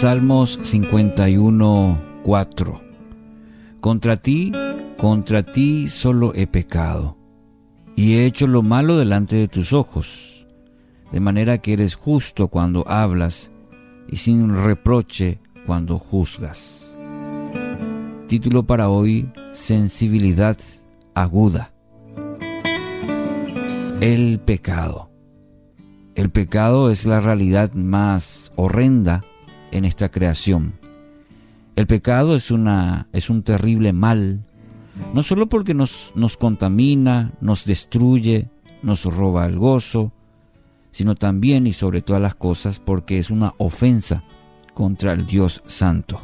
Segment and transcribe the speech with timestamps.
[0.00, 2.80] Salmos 51, 4.
[3.80, 4.52] Contra ti,
[4.96, 7.16] contra ti solo he pecado,
[7.96, 10.46] y he hecho lo malo delante de tus ojos,
[11.10, 13.50] de manera que eres justo cuando hablas
[14.06, 16.96] y sin reproche cuando juzgas.
[18.28, 20.58] Título para hoy, Sensibilidad
[21.14, 21.72] aguda.
[24.00, 25.10] El pecado.
[26.14, 29.24] El pecado es la realidad más horrenda
[29.72, 30.78] en esta creación.
[31.76, 34.44] El pecado es, una, es un terrible mal,
[35.14, 38.50] no solo porque nos, nos contamina, nos destruye,
[38.82, 40.12] nos roba el gozo,
[40.90, 44.24] sino también y sobre todas las cosas porque es una ofensa
[44.74, 46.20] contra el Dios Santo.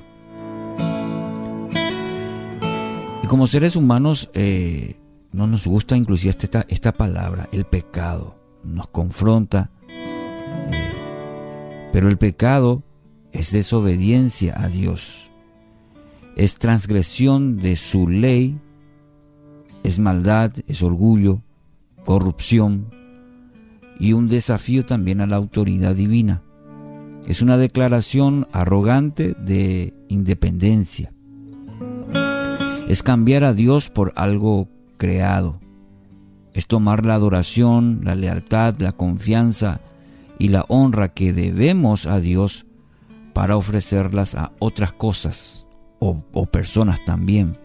[3.23, 4.97] Y como seres humanos eh,
[5.33, 10.93] no nos gusta inclusive esta, esta palabra, el pecado, nos confronta, eh,
[11.93, 12.83] pero el pecado
[13.34, 15.30] es desobediencia a Dios,
[16.37, 18.59] es transgresión de su ley,
[19.82, 21.43] es maldad, es orgullo,
[22.05, 22.87] corrupción
[23.99, 26.43] y un desafío también a la autoridad divina.
[27.27, 31.12] Es una declaración arrogante de independencia.
[32.88, 35.59] Es cambiar a Dios por algo creado.
[36.52, 39.80] Es tomar la adoración, la lealtad, la confianza
[40.38, 42.66] y la honra que debemos a Dios
[43.35, 45.66] para ofrecerlas a otras cosas
[45.99, 47.59] o, personas también.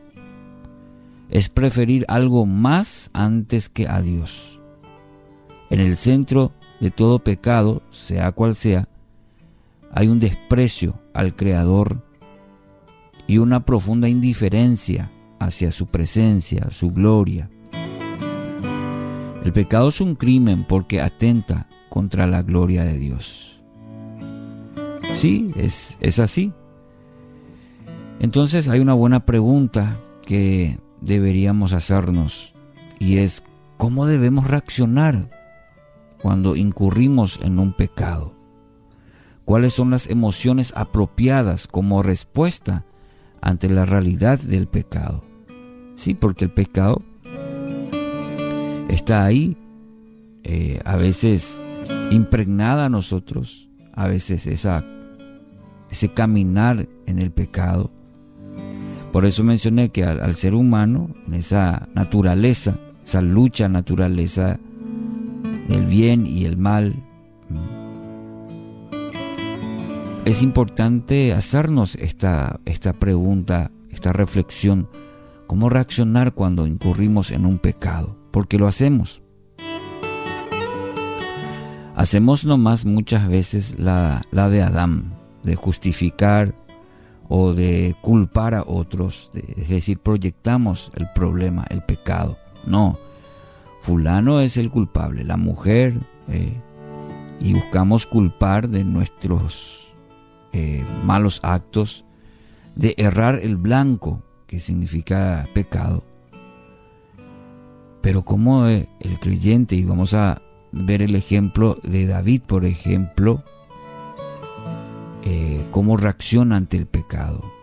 [1.29, 4.59] Es preferir algo más antes que a Dios.
[5.69, 8.89] En el centro de todo pecado, sea cual sea,
[9.93, 12.03] hay un desprecio al Creador
[13.27, 17.49] y una profunda indiferencia hacia su presencia, su gloria.
[19.43, 23.58] El pecado es un crimen porque atenta contra la gloria de Dios.
[25.13, 26.53] Sí, es, es así.
[28.19, 32.53] Entonces hay una buena pregunta que deberíamos hacernos
[32.99, 33.43] y es
[33.77, 35.29] ¿cómo debemos reaccionar
[36.21, 38.33] cuando incurrimos en un pecado?
[39.45, 42.85] ¿Cuáles son las emociones apropiadas como respuesta
[43.41, 45.23] ante la realidad del pecado?
[45.95, 47.01] Sí, porque el pecado
[48.89, 49.57] está ahí,
[50.43, 51.63] eh, a veces
[52.11, 54.85] impregnada a nosotros, a veces esa
[55.89, 57.91] ese caminar en el pecado.
[59.11, 64.59] Por eso mencioné que al, ser humano, en esa naturaleza, esa lucha naturaleza
[65.67, 67.03] del bien y el mal,
[70.25, 74.87] es importante hacernos esta, esta pregunta, esta reflexión,
[75.47, 79.23] cómo reaccionar cuando incurrimos en un pecado, porque lo hacemos.
[81.95, 86.55] Hacemos nomás muchas veces la, la de Adán, de justificar
[87.27, 92.37] o de culpar a otros, es decir, proyectamos el problema, el pecado.
[92.65, 92.97] No,
[93.81, 96.59] fulano es el culpable, la mujer, eh,
[97.39, 99.93] y buscamos culpar de nuestros
[100.51, 102.03] eh, malos actos,
[102.75, 106.03] de errar el blanco, que significa pecado.
[108.01, 108.87] Pero como el
[109.21, 113.43] creyente, y vamos a ver el ejemplo de David, por ejemplo,
[115.31, 117.53] eh, cómo reacciona ante el pecado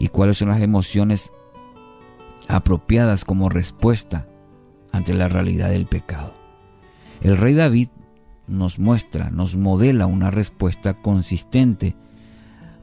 [0.00, 1.34] y cuáles son las emociones
[2.48, 4.26] apropiadas como respuesta
[4.90, 6.32] ante la realidad del pecado.
[7.20, 7.88] El rey David
[8.46, 11.96] nos muestra, nos modela una respuesta consistente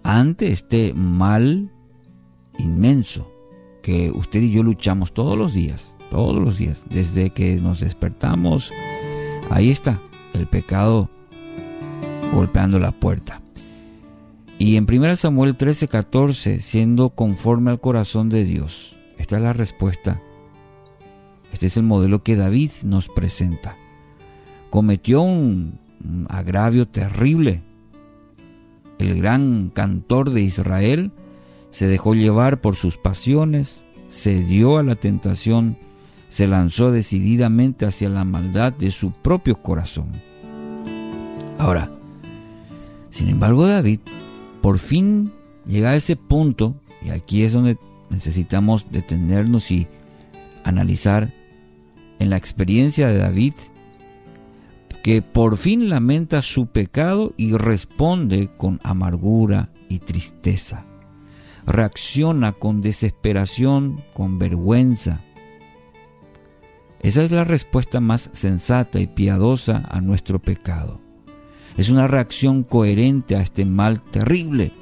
[0.03, 1.71] ante este mal
[2.59, 3.31] inmenso
[3.81, 8.71] que usted y yo luchamos todos los días, todos los días, desde que nos despertamos.
[9.49, 9.99] Ahí está,
[10.33, 11.09] el pecado
[12.31, 13.41] golpeando la puerta.
[14.61, 18.95] Y en 1 Samuel 13, 14, siendo conforme al corazón de Dios.
[19.17, 20.21] Esta es la respuesta.
[21.51, 23.75] Este es el modelo que David nos presenta.
[24.69, 25.79] Cometió un,
[26.29, 27.63] agravio terrible.
[28.99, 31.11] El gran cantor de Israel
[31.71, 35.75] se dejó llevar por sus pasiones, se dio a la tentación,
[36.27, 40.21] se lanzó decididamente hacia la maldad de su propio corazón.
[41.57, 41.89] Ahora,
[43.09, 44.01] sin embargo, David
[44.61, 45.33] por fin
[45.65, 47.77] llega a ese punto, y aquí es donde
[48.09, 49.87] necesitamos detenernos y
[50.63, 51.33] analizar
[52.19, 53.53] en la experiencia de David,
[55.03, 60.85] que por fin lamenta su pecado y responde con amargura y tristeza.
[61.65, 65.21] Reacciona con desesperación, con vergüenza.
[67.01, 71.01] Esa es la respuesta más sensata y piadosa a nuestro pecado.
[71.77, 74.73] Es una reacción coherente a este mal terrible.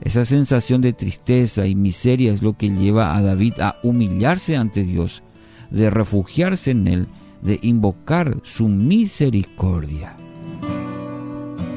[0.00, 4.84] Esa sensación de tristeza y miseria es lo que lleva a David a humillarse ante
[4.84, 5.22] Dios,
[5.70, 7.08] de refugiarse en Él,
[7.40, 10.16] de invocar su misericordia.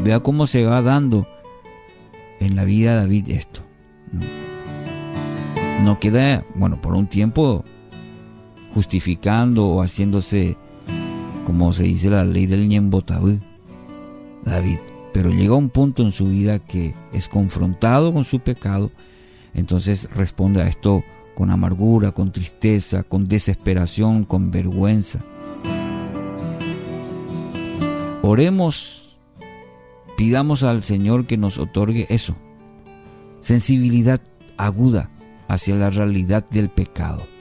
[0.04, 1.28] Vea cómo se va dando
[2.40, 3.62] en la vida de David esto.
[5.84, 7.66] No queda, bueno, por un tiempo
[8.74, 10.57] justificando o haciéndose,
[11.46, 13.40] como se dice la ley del ñembotabú,
[14.45, 14.80] David.
[15.13, 18.92] Pero llega un punto en su vida que es confrontado con su pecado,
[19.53, 21.03] entonces responde a esto
[21.36, 25.24] con amargura, con tristeza, con desesperación, con vergüenza.
[28.21, 29.19] Oremos,
[30.18, 32.36] pidamos al Señor que nos otorgue eso,
[33.39, 34.19] sensibilidad
[34.57, 35.12] aguda
[35.47, 37.35] hacia la realidad del pecado.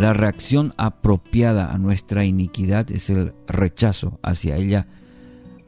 [0.00, 4.86] La reacción apropiada a nuestra iniquidad es el rechazo hacia ella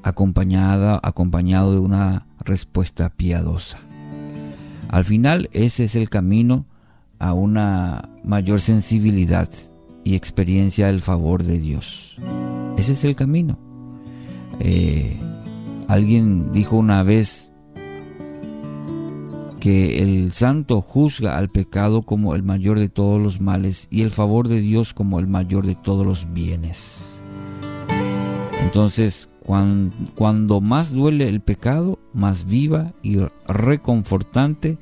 [0.02, 3.78] acompañada, acompañado de una respuesta piadosa.
[4.90, 6.66] Al final ese es el camino
[7.18, 9.48] a una mayor sensibilidad
[10.04, 12.20] y experiencia del favor de Dios.
[12.76, 13.58] Ese es el camino.
[14.60, 15.18] Eh,
[15.88, 17.52] alguien dijo una vez
[19.60, 24.10] que el santo juzga al pecado como el mayor de todos los males y el
[24.10, 27.20] favor de Dios como el mayor de todos los bienes.
[28.62, 29.28] Entonces,
[30.14, 34.78] cuando, más duele el pecado, más viva y reconfortante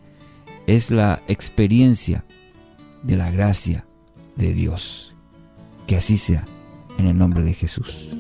[0.67, 2.25] es la experiencia
[3.03, 3.87] de la gracia
[4.35, 5.15] de Dios.
[5.87, 6.47] Que así sea,
[6.99, 8.11] en el nombre de Jesús.